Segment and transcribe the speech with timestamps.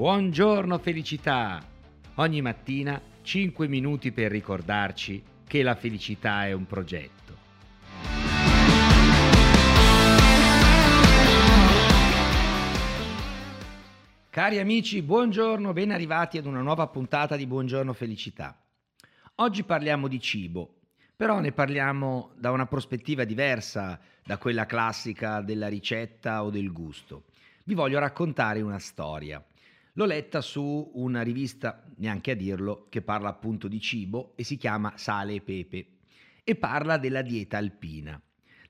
[0.00, 1.62] Buongiorno felicità!
[2.14, 7.36] Ogni mattina 5 minuti per ricordarci che la felicità è un progetto.
[14.30, 18.58] Cari amici, buongiorno, ben arrivati ad una nuova puntata di Buongiorno Felicità.
[19.34, 20.76] Oggi parliamo di cibo,
[21.14, 27.24] però ne parliamo da una prospettiva diversa da quella classica della ricetta o del gusto.
[27.64, 29.44] Vi voglio raccontare una storia.
[30.00, 34.56] L'ho letta su una rivista, neanche a dirlo, che parla appunto di cibo e si
[34.56, 35.86] chiama Sale e Pepe
[36.42, 38.18] e parla della dieta alpina.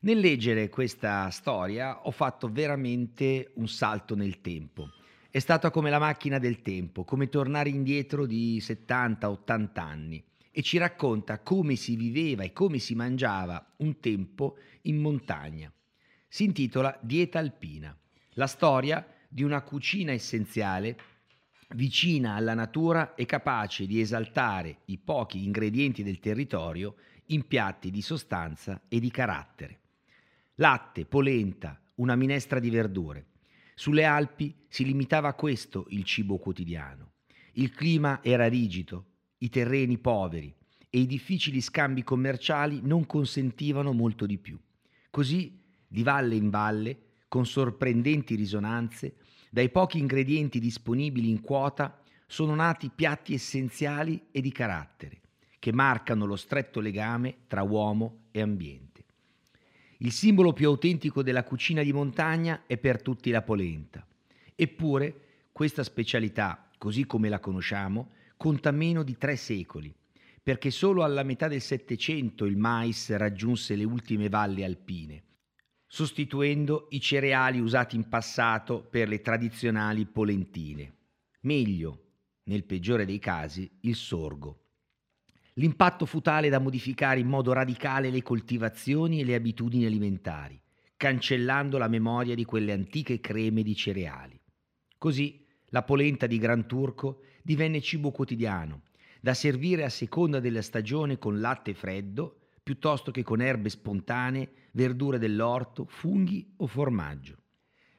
[0.01, 4.91] Nel leggere questa storia ho fatto veramente un salto nel tempo.
[5.31, 10.79] È stata come la macchina del tempo, come tornare indietro di 70-80 anni e ci
[10.79, 15.73] racconta come si viveva e come si mangiava un tempo in montagna.
[16.27, 17.97] Si intitola Dieta alpina,
[18.31, 21.10] la storia di una cucina essenziale
[21.75, 28.03] vicina alla natura e capace di esaltare i pochi ingredienti del territorio in piatti di
[28.03, 29.79] sostanza e di carattere.
[30.57, 33.27] Latte, polenta, una minestra di verdure.
[33.75, 37.13] Sulle Alpi si limitava a questo il cibo quotidiano.
[37.53, 39.07] Il clima era rigido,
[39.39, 40.55] i terreni poveri
[40.91, 44.59] e i difficili scambi commerciali non consentivano molto di più.
[45.09, 46.99] Così, di valle in valle,
[47.29, 49.15] con sorprendenti risonanze,
[49.53, 55.21] dai pochi ingredienti disponibili in quota sono nati piatti essenziali e di carattere,
[55.59, 59.05] che marcano lo stretto legame tra uomo e ambiente.
[59.99, 64.07] Il simbolo più autentico della cucina di montagna è per tutti la polenta.
[64.55, 65.21] Eppure
[65.51, 69.93] questa specialità, così come la conosciamo, conta meno di tre secoli,
[70.41, 75.25] perché solo alla metà del Settecento il mais raggiunse le ultime valli alpine
[75.93, 80.99] sostituendo i cereali usati in passato per le tradizionali polentine.
[81.41, 82.11] Meglio,
[82.45, 84.67] nel peggiore dei casi, il sorgo.
[85.55, 90.63] L'impatto fu tale da modificare in modo radicale le coltivazioni e le abitudini alimentari,
[90.97, 94.41] cancellando la memoria di quelle antiche creme di cereali.
[94.97, 98.83] Così la polenta di Gran Turco divenne cibo quotidiano,
[99.21, 105.19] da servire a seconda della stagione con latte freddo piuttosto che con erbe spontanee, verdure
[105.19, 107.37] dell'orto, funghi o formaggio.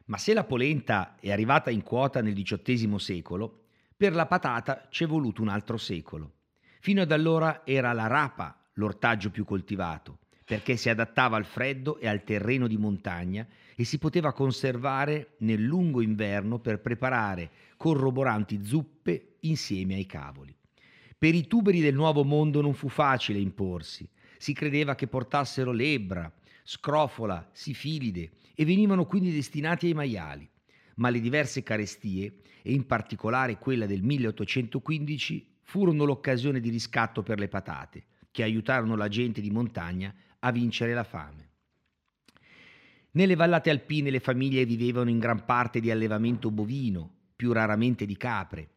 [0.06, 5.06] Ma se la polenta è arrivata in quota nel XVIII secolo, per la patata c'è
[5.06, 6.34] voluto un altro secolo.
[6.80, 12.08] Fino ad allora era la rapa l'ortaggio più coltivato, perché si adattava al freddo e
[12.08, 19.38] al terreno di montagna e si poteva conservare nel lungo inverno per preparare corroboranti zuppe
[19.42, 20.56] insieme ai cavoli.
[21.18, 24.10] Per i tuberi del nuovo mondo non fu facile imporsi,
[24.42, 30.50] si credeva che portassero lebbra, scrofola, sifilide e venivano quindi destinati ai maiali.
[30.96, 37.38] Ma le diverse carestie, e in particolare quella del 1815, furono l'occasione di riscatto per
[37.38, 41.50] le patate, che aiutarono la gente di montagna a vincere la fame.
[43.12, 48.18] Nelle vallate alpine le famiglie vivevano in gran parte di allevamento bovino, più raramente di
[48.18, 48.70] capre,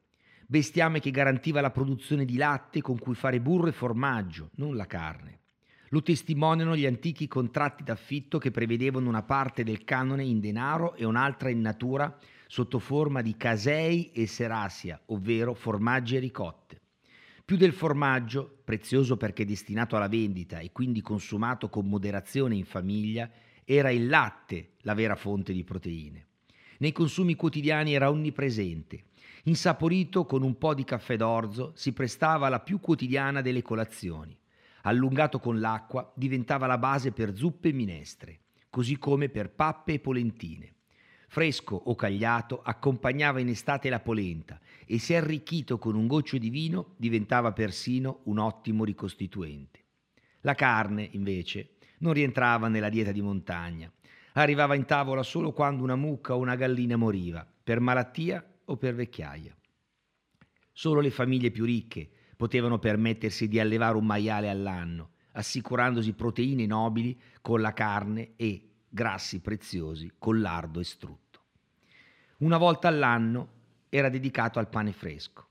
[0.47, 4.86] bestiame che garantiva la produzione di latte con cui fare burro e formaggio, non la
[4.86, 5.38] carne.
[5.89, 11.05] Lo testimoniano gli antichi contratti d'affitto che prevedevano una parte del canone in denaro e
[11.05, 16.81] un'altra in natura sotto forma di casei e serassia, ovvero formaggi e ricotte.
[17.45, 23.31] Più del formaggio, prezioso perché destinato alla vendita e quindi consumato con moderazione in famiglia,
[23.65, 26.27] era il latte la vera fonte di proteine.
[26.78, 29.05] Nei consumi quotidiani era onnipresente.
[29.45, 34.34] Insaporito con un po' di caffè d'orzo, si prestava alla più quotidiana delle colazioni
[34.87, 38.41] allungato con l'acqua, diventava la base per zuppe e minestre,
[38.71, 40.72] così come per pappe e polentine.
[41.28, 46.49] Fresco o cagliato accompagnava in estate la polenta e se arricchito con un goccio di
[46.49, 49.83] vino diventava persino un ottimo ricostituente.
[50.43, 53.91] La carne, invece, non rientrava nella dieta di montagna.
[54.34, 58.95] Arrivava in tavola solo quando una mucca o una gallina moriva, per malattia o per
[58.95, 59.57] vecchiaia.
[60.72, 67.19] Solo le famiglie più ricche, potevano permettersi di allevare un maiale all'anno, assicurandosi proteine nobili
[67.41, 71.41] con la carne e grassi preziosi con lardo e strutto.
[72.39, 73.48] Una volta all'anno
[73.89, 75.47] era dedicato al pane fresco.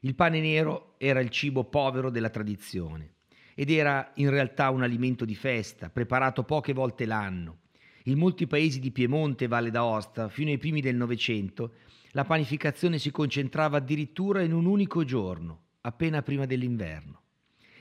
[0.00, 3.14] Il pane nero era il cibo povero della tradizione
[3.54, 7.58] ed era in realtà un alimento di festa, preparato poche volte l'anno.
[8.04, 11.72] In molti paesi di Piemonte e Valle d'Aosta, fino ai primi del Novecento,
[12.12, 17.22] la panificazione si concentrava addirittura in un unico giorno, appena prima dell'inverno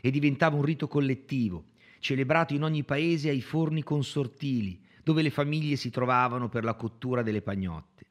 [0.01, 1.65] e diventava un rito collettivo,
[1.99, 7.21] celebrato in ogni paese ai forni consortili, dove le famiglie si trovavano per la cottura
[7.21, 8.05] delle pagnotte.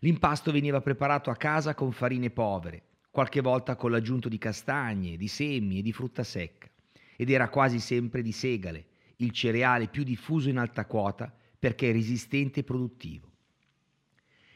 [0.00, 5.28] L'impasto veniva preparato a casa con farine povere, qualche volta con l'aggiunto di castagne, di
[5.28, 6.68] semi e di frutta secca,
[7.16, 8.86] ed era quasi sempre di segale,
[9.16, 13.32] il cereale più diffuso in alta quota perché resistente e produttivo.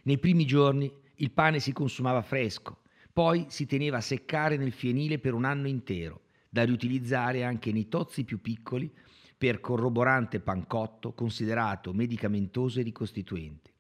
[0.02, 2.79] Nei primi giorni il pane si consumava fresco,
[3.12, 7.88] poi si teneva a seccare nel fienile per un anno intero, da riutilizzare anche nei
[7.88, 8.90] tozzi più piccoli
[9.36, 13.70] per corroborante pancotto considerato medicamentoso e ricostituente.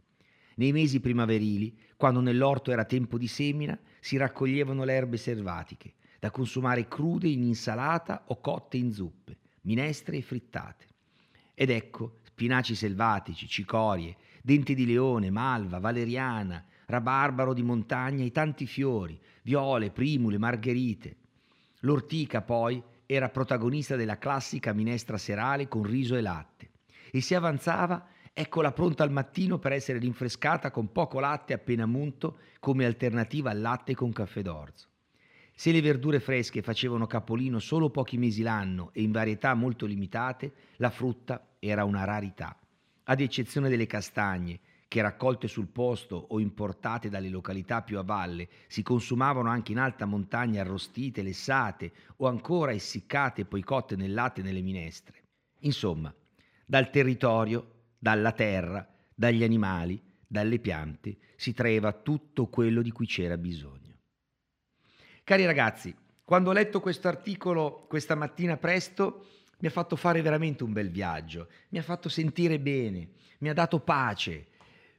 [0.56, 6.30] Nei mesi primaverili, quando nell'orto era tempo di semina, si raccoglievano le erbe selvatiche, da
[6.30, 10.86] consumare crude in insalata o cotte in zuppe, minestre e frittate.
[11.54, 18.66] Ed ecco spinaci selvatici, cicorie, dente di leone, malva, valeriana, rabarbaro di montagna e tanti
[18.66, 21.16] fiori, viole, primule, margherite.
[21.80, 26.70] L'ortica poi era protagonista della classica minestra serale con riso e latte
[27.10, 32.38] e si avanzava eccola pronta al mattino per essere rinfrescata con poco latte appena munto
[32.60, 34.88] come alternativa al latte con caffè d'orzo.
[35.52, 40.52] Se le verdure fresche facevano capolino solo pochi mesi l'anno e in varietà molto limitate,
[40.76, 42.56] la frutta era una rarità.
[43.04, 44.60] Ad eccezione delle castagne,
[44.90, 49.78] che raccolte sul posto o importate dalle località più a valle, si consumavano anche in
[49.78, 55.22] alta montagna arrostite, lessate o ancora essiccate e poi cotte nel latte e nelle minestre.
[55.60, 56.12] Insomma,
[56.66, 58.84] dal territorio, dalla terra,
[59.14, 63.96] dagli animali, dalle piante si traeva tutto quello di cui c'era bisogno.
[65.22, 65.94] Cari ragazzi,
[66.24, 69.26] quando ho letto questo articolo questa mattina presto,
[69.60, 73.54] mi ha fatto fare veramente un bel viaggio, mi ha fatto sentire bene, mi ha
[73.54, 74.46] dato pace,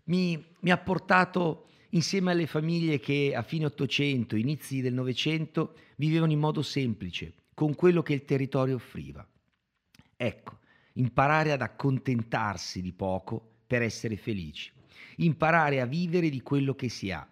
[0.06, 6.32] mi, mi ha portato insieme alle famiglie che a fine Ottocento, inizi del Novecento, vivevano
[6.32, 9.28] in modo semplice, con quello che il territorio offriva.
[10.16, 10.60] Ecco,
[10.94, 14.72] imparare ad accontentarsi di poco per essere felici,
[15.18, 17.28] imparare a vivere di quello che si ha,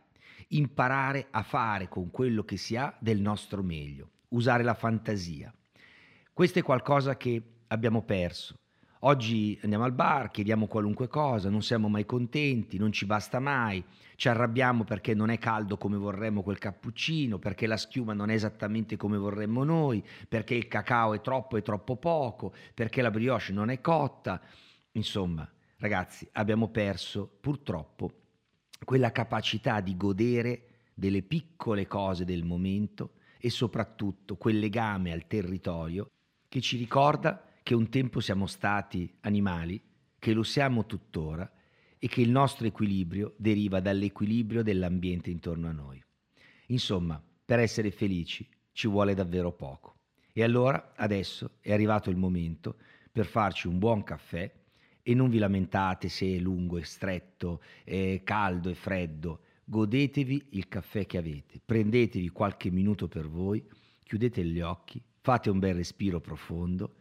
[0.49, 5.53] imparare a fare con quello che si ha del nostro meglio, usare la fantasia.
[6.33, 8.55] Questo è qualcosa che abbiamo perso.
[9.03, 13.81] Oggi andiamo al bar, chiediamo qualunque cosa, non siamo mai contenti, non ci basta mai,
[14.17, 18.33] ci arrabbiamo perché non è caldo come vorremmo quel cappuccino, perché la schiuma non è
[18.33, 23.53] esattamente come vorremmo noi, perché il cacao è troppo e troppo poco, perché la brioche
[23.53, 24.41] non è cotta.
[24.91, 28.11] Insomma, ragazzi, abbiamo perso purtroppo
[28.83, 30.63] quella capacità di godere
[30.93, 36.09] delle piccole cose del momento e soprattutto quel legame al territorio
[36.49, 39.81] che ci ricorda che un tempo siamo stati animali,
[40.17, 41.49] che lo siamo tuttora
[41.97, 46.01] e che il nostro equilibrio deriva dall'equilibrio dell'ambiente intorno a noi.
[46.67, 49.95] Insomma, per essere felici ci vuole davvero poco.
[50.31, 52.77] E allora adesso è arrivato il momento
[53.11, 54.49] per farci un buon caffè
[55.01, 59.41] e non vi lamentate se è lungo e stretto, è caldo e freddo.
[59.65, 63.67] Godetevi il caffè che avete, prendetevi qualche minuto per voi,
[64.03, 66.95] chiudete gli occhi, fate un bel respiro profondo,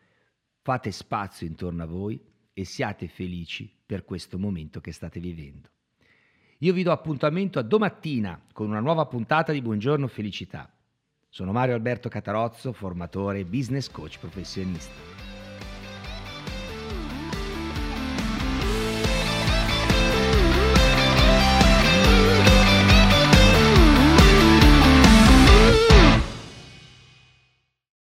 [0.69, 2.23] fate spazio intorno a voi
[2.53, 5.71] e siate felici per questo momento che state vivendo.
[6.59, 10.71] Io vi do appuntamento a domattina con una nuova puntata di Buongiorno Felicità.
[11.31, 15.28] Sono Mario Alberto Catarozzo, formatore e business coach professionista.